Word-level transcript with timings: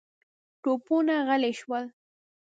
توپونه 0.61 1.13
غلي 1.27 1.51
شول. 1.59 1.83